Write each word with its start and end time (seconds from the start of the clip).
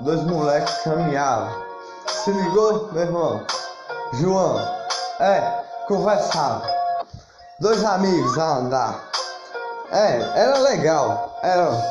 Dois 0.00 0.22
moleques 0.24 0.74
caminhavam. 0.84 1.48
Se 2.06 2.30
ligou, 2.30 2.92
meu 2.92 3.02
irmão? 3.02 3.46
João, 4.12 4.60
é, 5.20 5.64
conversava. 5.88 6.62
Dois 7.58 7.82
amigos 7.82 8.36
a 8.36 8.56
andar. 8.58 9.00
É, 9.90 10.20
era 10.38 10.58
legal. 10.58 11.38
Eram, 11.42 11.82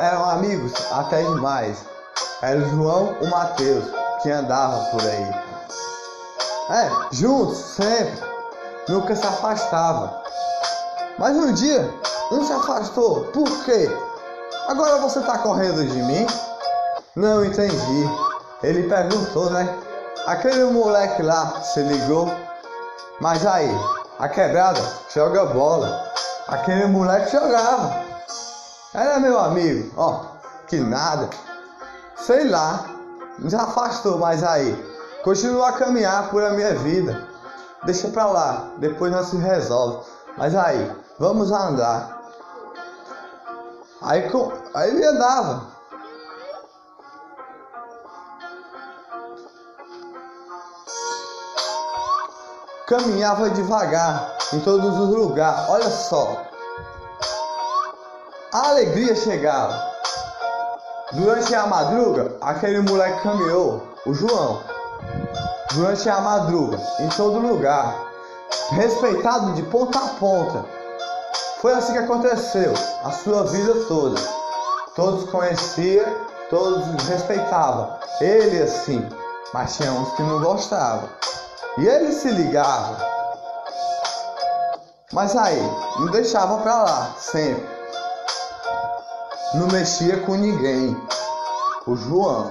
eram 0.00 0.30
amigos 0.30 0.72
até 0.92 1.22
demais. 1.22 1.84
Era 2.40 2.60
o 2.60 2.70
João 2.70 3.16
e 3.20 3.24
o 3.24 3.30
Matheus 3.30 3.86
que 4.22 4.30
andavam 4.30 4.84
por 4.92 5.00
aí. 5.00 5.34
É, 6.70 6.90
juntos, 7.10 7.58
sempre. 7.58 8.22
Nunca 8.88 9.16
se 9.16 9.26
afastava. 9.26 10.22
Mas 11.18 11.36
um 11.36 11.52
dia, 11.52 11.92
um 12.30 12.46
se 12.46 12.52
afastou. 12.52 13.24
Por 13.32 13.64
quê? 13.64 13.90
Agora 14.68 15.00
você 15.00 15.20
tá 15.22 15.38
correndo 15.38 15.84
de 15.84 16.00
mim? 16.00 16.28
Não 17.16 17.44
entendi. 17.44 18.08
Ele 18.62 18.88
perguntou, 18.88 19.50
né? 19.50 19.78
Aquele 20.26 20.64
moleque 20.64 21.22
lá 21.22 21.60
se 21.62 21.82
ligou. 21.82 22.30
Mas 23.20 23.44
aí, 23.44 23.68
a 24.18 24.28
quebrada 24.28 24.80
joga 25.12 25.46
bola. 25.46 26.08
Aquele 26.46 26.86
moleque 26.86 27.32
jogava. 27.32 28.04
Era 28.94 29.18
meu 29.18 29.38
amigo, 29.38 29.92
ó, 29.96 30.24
que 30.66 30.76
nada. 30.78 31.30
Sei 32.16 32.48
lá, 32.48 32.86
nos 33.38 33.54
afastou, 33.54 34.18
mas 34.18 34.44
aí, 34.44 34.74
continua 35.24 35.70
a 35.70 35.72
caminhar 35.72 36.28
por 36.30 36.42
a 36.44 36.50
minha 36.50 36.74
vida. 36.74 37.26
Deixa 37.84 38.08
pra 38.08 38.26
lá, 38.26 38.68
depois 38.78 39.10
nós 39.10 39.26
se 39.28 39.36
resolve. 39.36 40.04
Mas 40.36 40.54
aí, 40.54 40.90
vamos 41.18 41.50
andar. 41.50 42.20
Aí, 44.02 44.30
aí 44.74 44.90
ele 44.90 45.04
andava. 45.04 45.79
Caminhava 52.90 53.50
devagar 53.50 54.36
em 54.52 54.58
todos 54.58 54.98
os 54.98 55.10
lugares. 55.10 55.68
Olha 55.68 55.88
só. 55.88 56.42
A 58.52 58.70
alegria 58.70 59.14
chegava. 59.14 59.80
Durante 61.12 61.54
a 61.54 61.68
madruga, 61.68 62.34
aquele 62.40 62.80
moleque 62.80 63.22
caminhou, 63.22 63.80
o 64.04 64.12
João. 64.12 64.60
Durante 65.72 66.08
a 66.08 66.20
madruga, 66.20 66.80
em 66.98 67.08
todo 67.10 67.38
lugar, 67.38 67.94
respeitado 68.72 69.52
de 69.52 69.62
ponta 69.62 69.96
a 69.96 70.08
ponta. 70.18 70.64
Foi 71.60 71.72
assim 71.72 71.92
que 71.92 71.98
aconteceu 72.00 72.74
a 73.04 73.12
sua 73.12 73.44
vida 73.44 73.84
toda. 73.86 74.20
Todos 74.96 75.30
conheciam, 75.30 76.12
todos 76.50 76.84
respeitavam. 77.04 77.88
Ele 78.20 78.60
assim, 78.60 79.08
mas 79.54 79.76
tinha 79.76 79.92
uns 79.92 80.12
que 80.14 80.22
não 80.24 80.42
gostavam. 80.42 81.08
E 81.80 81.88
ele 81.88 82.12
se 82.12 82.30
ligava. 82.30 82.98
Mas 85.14 85.34
aí, 85.34 85.58
não 85.98 86.10
deixava 86.10 86.58
pra 86.58 86.82
lá, 86.82 87.14
sempre. 87.16 87.66
Não 89.54 89.66
mexia 89.68 90.20
com 90.20 90.34
ninguém. 90.34 90.94
O 91.86 91.96
João. 91.96 92.50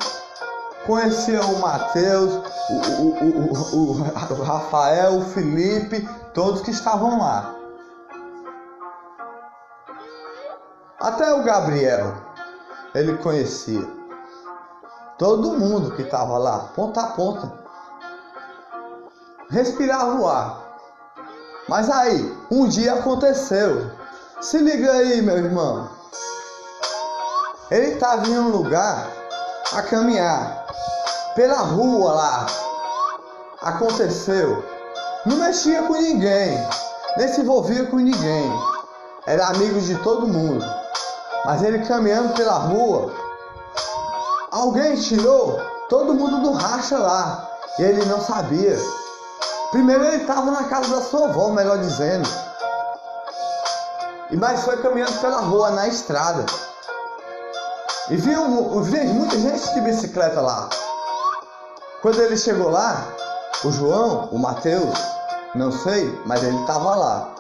Conhecia 0.87 1.41
o 1.41 1.59
Mateus, 1.59 2.41
o, 2.69 3.03
o, 3.03 3.17
o, 3.75 4.39
o, 4.39 4.43
Rafael, 4.43 5.19
o 5.19 5.21
Felipe, 5.21 6.09
todos 6.33 6.61
que 6.61 6.71
estavam 6.71 7.19
lá. 7.19 7.53
Até 10.99 11.31
o 11.35 11.43
Gabriel, 11.43 12.15
ele 12.95 13.15
conhecia. 13.17 13.87
Todo 15.19 15.59
mundo 15.59 15.95
que 15.95 16.01
estava 16.01 16.39
lá, 16.39 16.71
ponta 16.75 17.01
a 17.01 17.07
ponta. 17.11 17.58
Respirava 19.49 20.13
o 20.13 20.27
ar. 20.27 20.63
Mas 21.67 21.89
aí, 21.89 22.37
um 22.51 22.67
dia 22.67 22.93
aconteceu. 22.93 23.91
Se 24.41 24.59
liga 24.59 24.91
aí, 24.91 25.23
meu 25.23 25.37
irmão. 25.37 25.89
Ele 27.71 27.93
estava 27.93 28.27
em 28.27 28.37
um 28.37 28.49
lugar 28.49 29.07
a 29.73 29.81
caminhar 29.81 30.65
pela 31.35 31.57
rua 31.57 32.13
lá. 32.13 32.45
Aconteceu. 33.63 34.63
Não 35.25 35.37
mexia 35.37 35.81
com 35.83 35.93
ninguém, 35.93 36.57
nem 37.17 37.27
se 37.27 37.41
envolvia 37.41 37.85
com 37.87 37.97
ninguém. 37.97 38.51
Era 39.25 39.47
amigo 39.47 39.81
de 39.81 39.95
todo 40.03 40.27
mundo. 40.27 40.63
Mas 41.45 41.63
ele 41.63 41.85
caminhando 41.85 42.35
pela 42.35 42.53
rua, 42.53 43.11
alguém 44.51 44.95
tirou 44.95 45.59
todo 45.89 46.13
mundo 46.13 46.41
do 46.41 46.51
racha 46.51 46.99
lá. 46.99 47.49
E 47.79 47.81
ele 47.81 48.05
não 48.05 48.21
sabia. 48.21 48.77
Primeiro 49.71 50.03
ele 50.03 50.23
estava 50.23 50.49
na 50.49 50.63
casa 50.63 50.95
da 50.95 51.01
sua 51.01 51.27
avó, 51.27 51.49
melhor 51.49 51.77
dizendo. 51.77 52.27
E 54.31 54.37
mais 54.37 54.63
foi 54.63 54.77
caminhando 54.81 55.19
pela 55.21 55.41
rua, 55.41 55.69
na 55.71 55.87
estrada. 55.87 56.45
E 58.09 58.15
viu 58.15 58.47
muita 58.47 59.37
gente 59.37 59.73
de 59.73 59.81
bicicleta 59.81 60.41
lá. 60.41 60.69
Quando 62.01 62.19
ele 62.21 62.35
chegou 62.35 62.71
lá, 62.71 63.05
o 63.63 63.71
João, 63.71 64.29
o 64.31 64.39
Mateus, 64.39 64.97
não 65.53 65.71
sei, 65.71 66.19
mas 66.25 66.41
ele 66.43 66.59
estava 66.61 66.95
lá. 66.95 67.35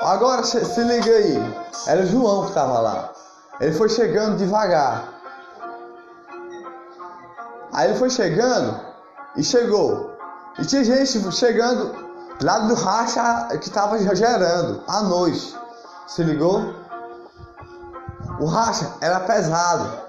Agora 0.00 0.42
se 0.44 0.80
liga 0.80 1.10
aí, 1.10 1.54
era 1.86 2.02
o 2.02 2.06
João 2.06 2.42
que 2.42 2.48
estava 2.48 2.78
lá. 2.78 3.10
Ele 3.60 3.72
foi 3.72 3.88
chegando 3.90 4.38
devagar. 4.38 5.04
Aí 7.72 7.90
ele 7.90 7.98
foi 7.98 8.08
chegando 8.08 8.80
e 9.36 9.42
chegou. 9.42 10.16
E 10.58 10.64
tinha 10.64 10.82
gente 10.84 11.32
chegando 11.32 11.94
lá 12.42 12.60
do 12.60 12.74
racha 12.74 13.48
que 13.58 13.68
estava 13.68 13.98
gerando 13.98 14.82
à 14.88 15.02
noite. 15.02 15.56
Se 16.06 16.22
ligou? 16.22 16.74
O 18.40 18.46
racha 18.46 18.92
era 19.00 19.20
pesado. 19.20 20.06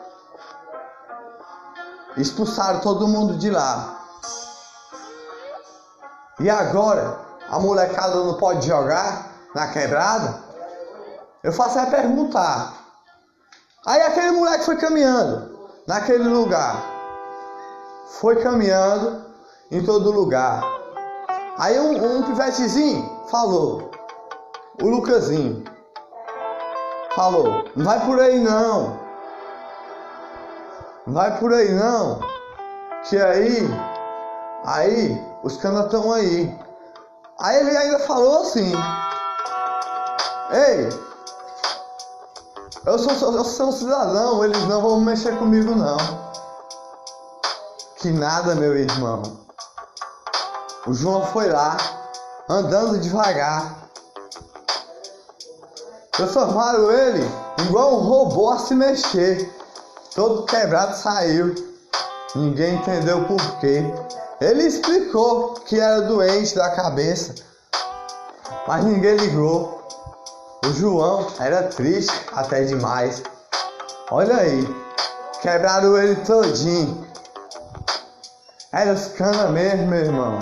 Expulsaram 2.15 2.79
todo 2.79 3.07
mundo 3.07 3.37
de 3.37 3.49
lá. 3.49 3.99
E 6.39 6.49
agora 6.49 7.19
a 7.49 7.59
molecada 7.59 8.15
não 8.15 8.35
pode 8.35 8.67
jogar 8.67 9.31
na 9.53 9.67
quebrada? 9.67 10.41
Eu 11.43 11.51
faço 11.51 11.79
é 11.79 11.85
perguntar. 11.85 12.73
Aí 13.85 14.01
aquele 14.01 14.31
moleque 14.31 14.65
foi 14.65 14.77
caminhando 14.77 15.69
naquele 15.87 16.27
lugar. 16.27 16.96
Foi 18.09 18.37
caminhando 18.37 19.25
em 19.69 19.83
todo 19.83 20.11
lugar. 20.11 20.63
Aí 21.57 21.79
um, 21.79 22.17
um 22.17 22.23
pivetezinho 22.23 23.27
falou. 23.29 23.91
O 24.81 24.87
Lucasinho 24.87 25.63
falou: 27.15 27.65
Não 27.75 27.85
vai 27.85 28.05
por 28.05 28.19
aí 28.19 28.39
não. 28.39 28.99
Não 31.05 31.13
vai 31.13 31.39
por 31.39 31.53
aí 31.53 31.71
não. 31.73 32.19
Que 33.09 33.17
aí, 33.17 33.67
aí, 34.65 35.21
os 35.43 35.57
canas 35.57 35.85
estão 35.85 36.11
aí. 36.11 36.57
Aí 37.39 37.57
ele 37.57 37.75
ainda 37.75 37.99
falou 37.99 38.41
assim: 38.41 38.71
Ei, 40.51 40.89
eu 42.85 42.99
sou, 42.99 43.33
eu 43.33 43.43
sou 43.43 43.67
um 43.67 43.71
cidadão, 43.71 44.45
eles 44.45 44.65
não 44.67 44.81
vão 44.81 45.01
mexer 45.01 45.37
comigo 45.37 45.75
não. 45.75 46.26
Que 47.97 48.09
nada, 48.09 48.55
meu 48.55 48.77
irmão. 48.77 49.23
O 50.85 50.93
João 50.93 51.25
foi 51.27 51.49
lá, 51.49 51.77
andando 52.49 52.99
devagar, 52.99 53.87
Transformaram 56.17 56.91
ele 56.91 57.23
igual 57.59 57.93
um 57.93 57.99
robô 57.99 58.49
a 58.49 58.57
se 58.57 58.73
mexer. 58.73 59.53
Todo 60.15 60.47
quebrado 60.47 60.97
saiu. 60.97 61.53
Ninguém 62.33 62.73
entendeu 62.73 63.23
por 63.25 63.39
quê. 63.59 63.83
Ele 64.41 64.63
explicou 64.63 65.53
que 65.53 65.79
era 65.79 66.01
doente 66.01 66.55
da 66.55 66.71
cabeça, 66.71 67.35
mas 68.67 68.83
ninguém 68.83 69.15
ligou. 69.15 69.87
O 70.65 70.73
João 70.73 71.27
era 71.39 71.61
triste 71.67 72.11
até 72.33 72.63
demais. 72.63 73.21
Olha 74.09 74.37
aí, 74.37 74.67
quebraram 75.43 75.95
ele 75.99 76.15
todinho. 76.15 77.05
Era 78.71 78.93
os 78.93 79.07
cana 79.13 79.47
mesmo, 79.47 79.87
meu 79.87 79.99
irmão. 79.99 80.39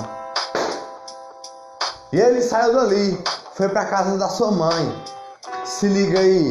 E 2.12 2.20
ele 2.20 2.42
saiu 2.42 2.74
dali, 2.74 3.24
foi 3.54 3.70
para 3.70 3.86
casa 3.86 4.18
da 4.18 4.28
sua 4.28 4.52
mãe. 4.52 5.04
Se 5.64 5.88
liga 5.88 6.20
aí. 6.20 6.50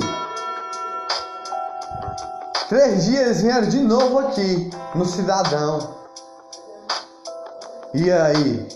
Três 2.68 3.04
dias 3.04 3.22
eles 3.22 3.40
vieram 3.42 3.68
de 3.68 3.80
novo 3.80 4.20
aqui 4.20 4.70
no 4.94 5.04
Cidadão. 5.04 5.96
E 7.92 8.10
aí? 8.10 8.68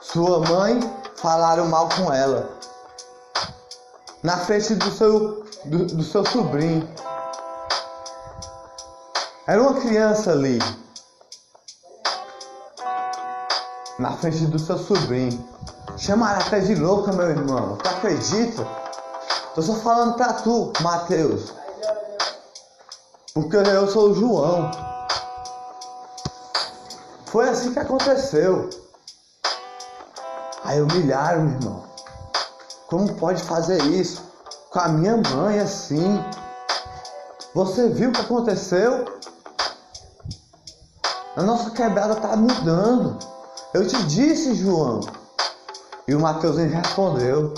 Sua 0.00 0.40
mãe 0.40 0.80
falaram 1.16 1.66
mal 1.66 1.90
com 1.90 2.12
ela. 2.12 2.50
Na 4.22 4.38
frente 4.38 4.74
do 4.74 4.90
seu, 4.90 5.44
do, 5.66 5.84
do 5.86 6.02
seu 6.02 6.24
sobrinho. 6.24 6.88
Era 9.46 9.60
uma 9.60 9.80
criança 9.80 10.32
ali. 10.32 10.58
Na 14.00 14.12
frente 14.12 14.46
do 14.46 14.58
seu 14.58 14.78
sobrinho. 14.78 15.46
Chamaram 15.98 16.40
até 16.40 16.58
de 16.60 16.74
louca, 16.74 17.12
meu 17.12 17.28
irmão. 17.28 17.76
Tu 17.76 17.86
acredita? 17.86 18.66
Tô 19.54 19.60
só 19.60 19.74
falando 19.74 20.14
pra 20.14 20.32
tu, 20.32 20.72
Mateus. 20.80 21.52
Porque 23.34 23.56
eu 23.56 23.86
sou 23.90 24.10
o 24.10 24.14
João. 24.14 24.70
Foi 27.26 27.50
assim 27.50 27.74
que 27.74 27.78
aconteceu. 27.78 28.70
Aí 30.64 30.80
humilharam, 30.80 31.42
meu 31.42 31.58
irmão. 31.58 31.84
Como 32.88 33.14
pode 33.16 33.42
fazer 33.42 33.82
isso? 33.82 34.22
Com 34.70 34.80
a 34.80 34.88
minha 34.88 35.18
mãe 35.18 35.60
assim. 35.60 36.24
Você 37.54 37.90
viu 37.90 38.08
o 38.08 38.12
que 38.14 38.22
aconteceu? 38.22 39.04
A 41.36 41.42
nossa 41.42 41.70
quebrada 41.72 42.16
tá 42.16 42.34
mudando. 42.34 43.29
Eu 43.72 43.86
te 43.86 44.02
disse, 44.04 44.56
João. 44.56 45.00
E 46.08 46.14
o 46.14 46.18
Mateuzinho 46.18 46.70
respondeu. 46.70 47.54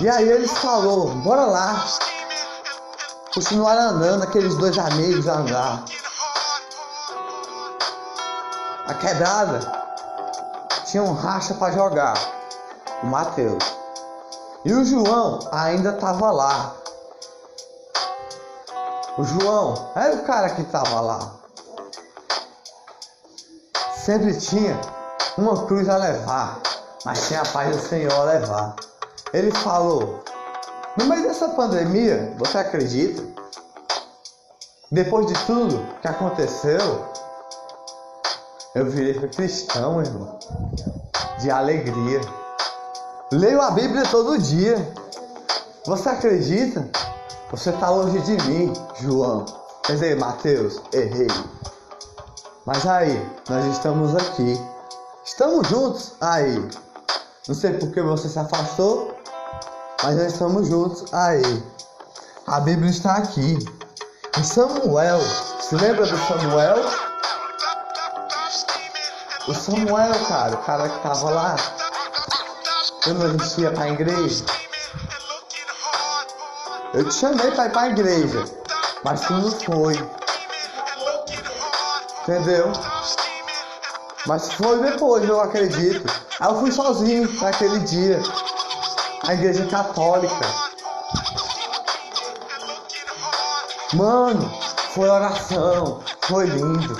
E 0.00 0.08
aí 0.08 0.28
eles 0.28 0.50
falou, 0.58 1.10
bora 1.22 1.44
lá. 1.44 1.86
Continuaram 3.32 3.90
andando, 3.90 4.24
aqueles 4.24 4.56
dois 4.56 4.76
amigos 4.76 5.28
andar. 5.28 5.84
A 8.88 8.94
quebrada 8.94 9.60
tinha 10.84 11.04
um 11.04 11.14
racha 11.14 11.54
para 11.54 11.72
jogar. 11.72 12.14
O 13.04 13.06
Mateus. 13.06 13.62
E 14.64 14.72
o 14.72 14.84
João 14.84 15.38
ainda 15.52 15.92
tava 15.92 16.32
lá. 16.32 16.74
O 19.16 19.22
João 19.22 19.92
era 19.94 20.16
o 20.16 20.24
cara 20.24 20.50
que 20.50 20.64
tava 20.64 21.00
lá. 21.00 21.41
Sempre 24.04 24.34
tinha 24.34 24.76
uma 25.38 25.64
cruz 25.64 25.88
a 25.88 25.96
levar, 25.96 26.60
mas 27.04 27.28
tinha 27.28 27.40
a 27.40 27.46
paz 27.46 27.76
do 27.76 27.80
Senhor 27.80 28.12
a 28.12 28.24
levar. 28.24 28.74
Ele 29.32 29.52
falou: 29.52 30.24
No 30.98 31.06
meio 31.06 31.22
dessa 31.22 31.50
pandemia, 31.50 32.34
você 32.36 32.58
acredita? 32.58 33.22
Depois 34.90 35.28
de 35.28 35.34
tudo 35.46 35.86
que 36.00 36.08
aconteceu, 36.08 37.06
eu 38.74 38.86
virei 38.86 39.14
cristão, 39.28 40.02
irmão, 40.02 40.36
de 41.38 41.48
alegria. 41.48 42.20
Leio 43.30 43.62
a 43.62 43.70
Bíblia 43.70 44.02
todo 44.10 44.36
dia. 44.36 44.76
Você 45.86 46.08
acredita? 46.08 46.90
Você 47.52 47.70
está 47.70 47.88
longe 47.88 48.18
de 48.18 48.32
mim, 48.48 48.72
João. 49.00 49.44
Quer 49.84 49.92
dizer, 49.92 50.18
Mateus, 50.18 50.80
errei. 50.92 51.28
Mas 52.64 52.86
aí, 52.86 53.28
nós 53.48 53.64
estamos 53.66 54.14
aqui. 54.14 54.60
Estamos 55.24 55.66
juntos 55.66 56.12
aí. 56.20 56.68
Não 57.48 57.54
sei 57.56 57.72
por 57.72 57.90
que 57.90 58.00
você 58.00 58.28
se 58.28 58.38
afastou, 58.38 59.18
mas 60.00 60.16
nós 60.16 60.32
estamos 60.32 60.68
juntos 60.68 61.12
aí. 61.12 61.60
A 62.46 62.60
Bíblia 62.60 62.88
está 62.88 63.16
aqui. 63.16 63.58
Em 64.38 64.44
Samuel, 64.44 65.20
se 65.60 65.74
lembra 65.74 66.06
do 66.06 66.16
Samuel? 66.16 66.76
O 69.48 69.54
Samuel, 69.54 70.24
cara, 70.28 70.54
o 70.54 70.58
cara 70.58 70.88
que 70.88 71.02
tava 71.02 71.30
lá, 71.30 71.56
quando 73.02 73.26
a 73.26 73.28
gente 73.30 73.60
ia 73.60 73.72
pra 73.72 73.88
igreja. 73.88 74.44
Eu 76.94 77.08
te 77.08 77.14
chamei 77.14 77.50
pra 77.50 77.66
ir 77.66 77.72
pra 77.72 77.88
igreja, 77.88 78.44
mas 79.02 79.20
tu 79.22 79.32
não 79.32 79.50
foi. 79.50 80.21
Entendeu? 82.22 82.72
Mas 84.26 84.52
foi 84.52 84.78
depois, 84.78 85.28
eu 85.28 85.40
acredito. 85.40 86.06
Aí 86.38 86.48
eu 86.48 86.60
fui 86.60 86.70
sozinho 86.70 87.28
naquele 87.40 87.80
dia 87.80 88.20
a 89.26 89.34
igreja 89.34 89.66
católica. 89.66 90.46
Mano, 93.94 94.50
foi 94.94 95.08
oração, 95.08 96.00
foi 96.22 96.46
lindo. 96.46 96.96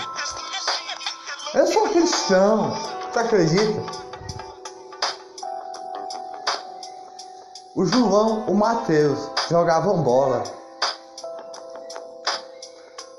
Eu 1.55 1.67
sou 1.67 1.89
cristão, 1.89 2.77
tu 3.13 3.19
acredita? 3.19 3.83
O 7.75 7.87
João, 7.87 8.47
o 8.47 8.55
Mateus 8.55 9.31
jogavam 9.49 10.03
bola. 10.03 10.43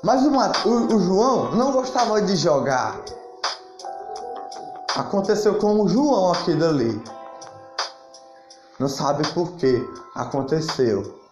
Mas 0.04 0.22
o, 0.22 0.68
o, 0.68 0.96
o 0.96 1.00
João 1.00 1.52
não 1.52 1.72
gostava 1.72 2.20
de 2.20 2.36
jogar. 2.36 3.00
Aconteceu 4.94 5.54
com 5.54 5.80
o 5.80 5.88
João 5.88 6.30
aqui 6.32 6.54
dali. 6.54 7.02
Não 8.78 8.88
sabe 8.88 9.26
por 9.28 9.52
que 9.52 9.82
aconteceu. 10.14 11.23